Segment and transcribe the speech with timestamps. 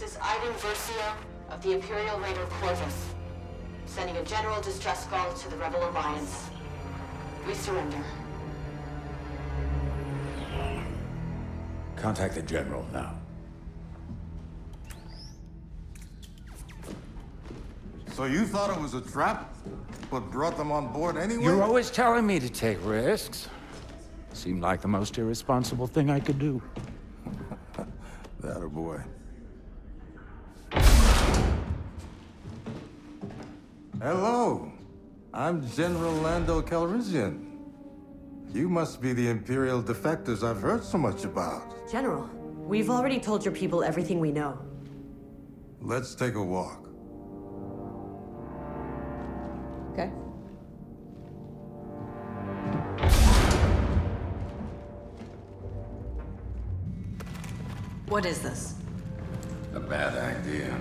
[0.00, 1.14] This is Iden Versio
[1.50, 3.14] of the Imperial Raider Corvus.
[3.86, 6.50] Sending a general distress call to the Rebel Alliance.
[7.46, 8.02] We surrender.
[11.94, 13.16] Contact the General now.
[18.14, 19.54] So you thought it was a trap,
[20.10, 21.44] but brought them on board anyway?
[21.44, 23.48] You're always telling me to take risks.
[24.32, 26.60] Seemed like the most irresponsible thing I could do.
[28.40, 29.00] that a boy.
[34.04, 34.70] Hello.
[35.32, 37.56] I'm General Lando Calrissian.
[38.52, 41.90] You must be the Imperial defectors I've heard so much about.
[41.90, 42.28] General,
[42.68, 44.58] we've already told your people everything we know.
[45.80, 46.86] Let's take a walk.
[49.94, 50.08] Okay.
[58.08, 58.74] What is this?
[59.72, 60.78] A bad idea.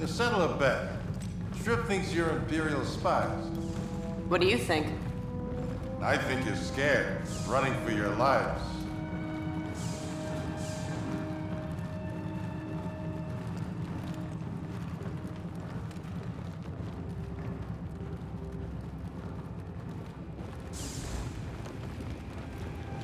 [0.00, 0.97] Now settle a bet.
[1.68, 3.28] Shriv thinks you're Imperial spies.
[4.28, 4.86] What do you think?
[6.00, 8.62] I think you're scared, running for your lives.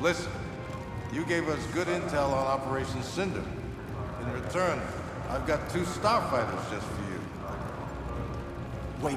[0.00, 0.32] Listen,
[1.12, 3.44] you gave us good intel on Operation Cinder.
[4.20, 4.82] In return,
[5.28, 7.07] I've got two starfighters just for you.
[9.00, 9.16] Wait,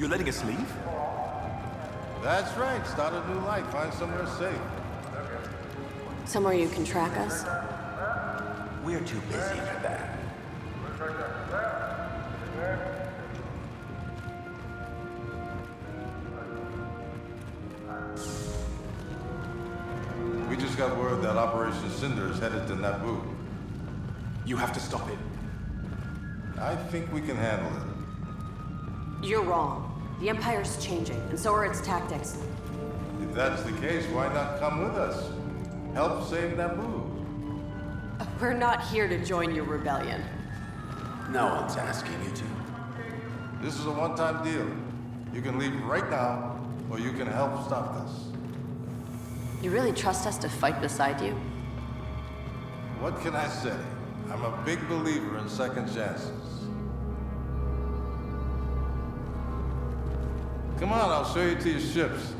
[0.00, 0.72] you're letting us leave?
[2.24, 2.84] That's right.
[2.88, 3.64] Start a new life.
[3.68, 4.60] Find somewhere safe.
[6.24, 7.44] Somewhere you can track us?
[8.84, 10.18] We're too busy for that.
[20.48, 23.22] We just got word that Operation Cinder is headed to Naboo.
[24.44, 25.18] You have to stop it.
[26.58, 27.89] I think we can handle it.
[29.22, 29.86] You're wrong.
[30.20, 32.38] The Empire's changing, and so are its tactics.
[33.22, 35.30] If that's the case, why not come with us?
[35.92, 37.06] Help save Naboo.
[38.18, 40.22] Uh, we're not here to join your rebellion.
[41.30, 42.44] No one's asking you to.
[43.62, 44.66] This is a one-time deal.
[45.34, 46.58] You can leave right now,
[46.90, 48.24] or you can help stop this.
[49.62, 51.32] You really trust us to fight beside you?
[53.00, 53.76] What can I say?
[54.30, 56.59] I'm a big believer in second chances.
[60.80, 62.32] Come on, I'll show you to your ships.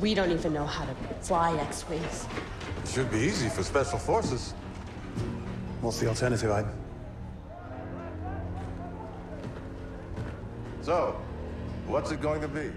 [0.00, 2.26] We don't even know how to fly X-Wings.
[2.86, 4.52] Should be easy for Special Forces.
[5.82, 6.70] What's the alternative, Iden?
[10.80, 11.20] So,
[11.86, 12.70] what's it going to be?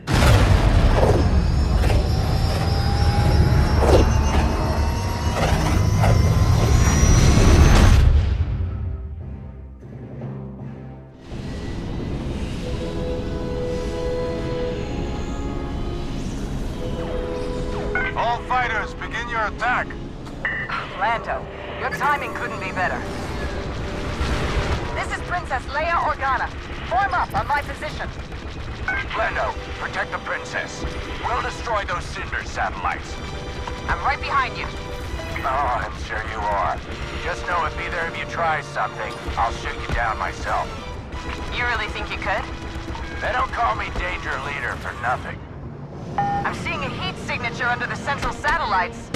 [19.59, 21.46] Lando,
[21.81, 22.97] your timing couldn't be better.
[24.96, 26.50] This is Princess Leia Organa.
[26.88, 28.08] Form up on my position.
[29.18, 30.86] Lando, protect the princess.
[31.25, 33.14] We'll destroy those Cinder satellites.
[33.90, 34.66] I'm right behind you.
[35.44, 36.80] Oh, I'm sure you are.
[37.25, 40.69] Just know if either of you tries something, I'll shoot you down myself.
[41.53, 42.46] You really think you could?
[43.19, 45.38] They don't call me Danger Leader for nothing.
[46.18, 49.09] I'm seeing a heat signature under the central satellites.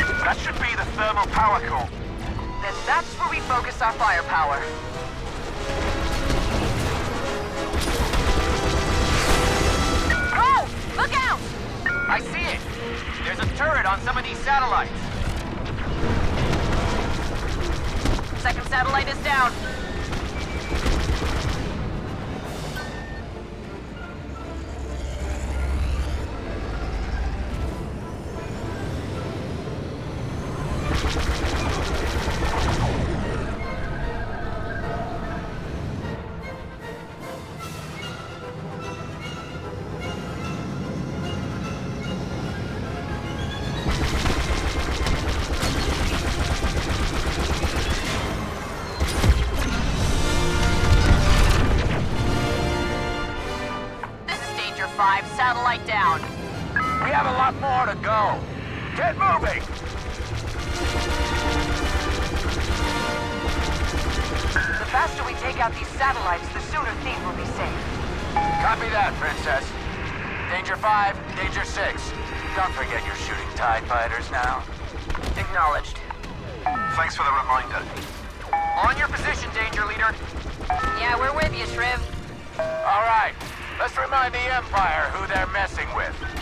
[0.00, 1.88] That should be the thermal power core.
[2.62, 4.60] Then that's where we focus our firepower.
[10.32, 10.68] Oh!
[10.96, 11.40] Look out!
[12.08, 12.60] I see it.
[13.24, 14.90] There's a turret on some of these satellites.
[18.42, 19.52] Second satellite is down.
[58.10, 58.40] Go.
[58.96, 59.62] Get moving!
[64.82, 67.80] The faster we take out these satellites, the sooner Theed will be safe.
[68.66, 69.62] Copy that, Princess.
[70.50, 72.12] Danger 5, Danger 6.
[72.58, 74.66] Don't forget you're shooting TIE fighters now.
[75.38, 75.94] Acknowledged.
[76.98, 77.78] Thanks for the reminder.
[78.90, 80.10] On your position, Danger Leader.
[80.98, 82.02] Yeah, we're with you, Shriv.
[82.58, 83.38] All right,
[83.78, 86.39] let's remind the Empire who they're messing with.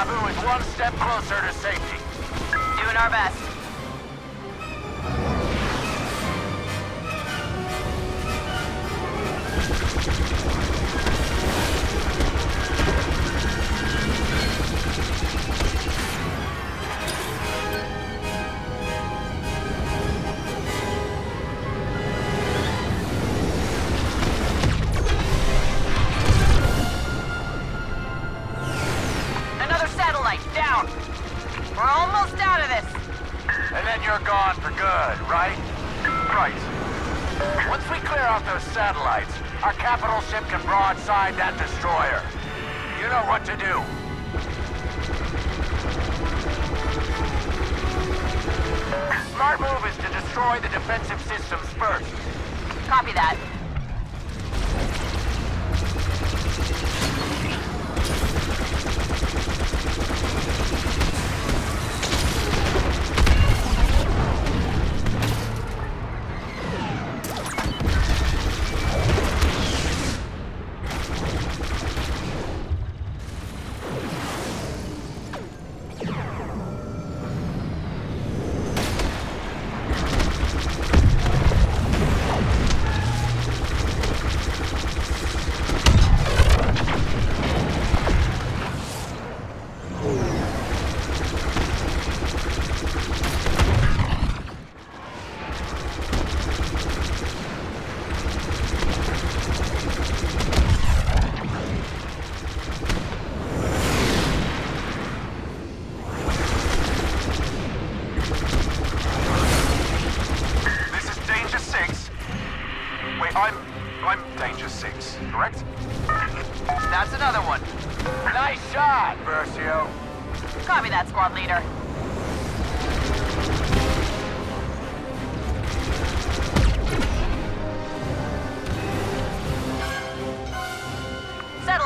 [0.00, 1.98] Naboo is one step closer to safety.
[2.80, 3.36] Doing our best.
[10.42, 10.69] Another
[38.44, 39.32] those satellites,
[39.62, 42.22] our capital ship can broadside that destroyer.
[43.00, 43.74] You know what to do.
[49.32, 52.12] Smart move is to destroy the defensive systems first.
[52.86, 53.49] Copy that.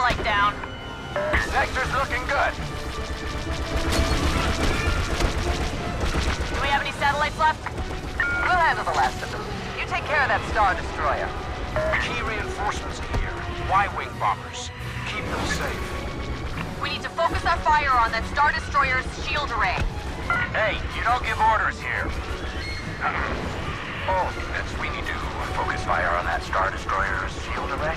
[0.05, 0.53] Satellite down.
[1.49, 2.53] Sector's looking good.
[6.53, 7.65] Do we have any satellites left?
[8.21, 9.41] We'll handle the last of them.
[9.81, 11.25] You take care of that Star Destroyer.
[12.05, 13.33] Key reinforcements are here.
[13.73, 14.69] Y-wing bombers.
[15.09, 16.83] Keep them safe.
[16.85, 19.81] We need to focus our fire on that Star Destroyer's shield array.
[20.53, 22.13] Hey, you don't give orders here.
[24.13, 25.17] oh, that's we need to
[25.57, 27.97] focus fire on that Star Destroyer's shield array.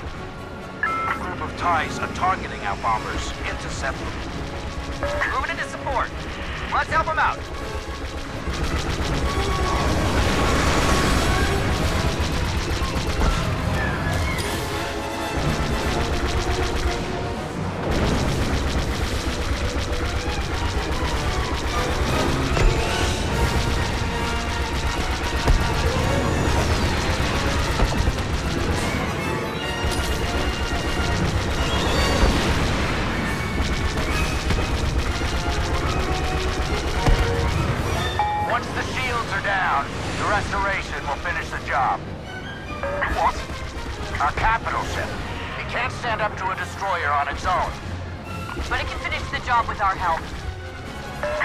[1.07, 3.31] A group of TIEs are targeting our bombers.
[3.49, 4.13] Intercept them.
[5.33, 6.09] Moving into support.
[6.73, 7.37] Let's help them out.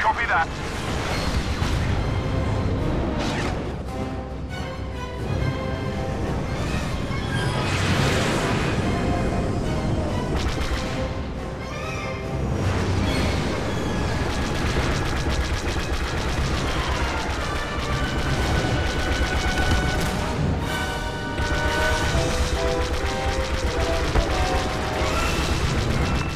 [0.03, 0.49] Copy that.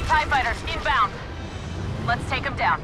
[0.06, 1.25] TIE fighters inbound.
[2.06, 2.80] Let's take him down.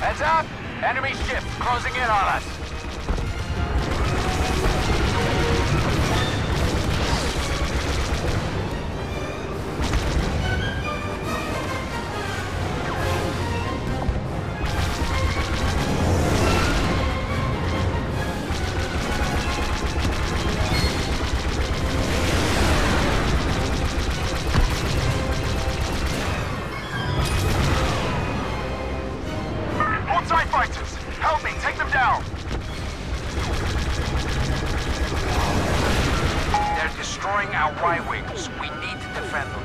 [0.00, 0.46] Heads up!
[0.82, 2.67] Enemy ship closing in on us.
[31.98, 32.22] Down!
[36.76, 38.48] They're destroying our Y-Wings.
[38.60, 39.64] We need to defend them.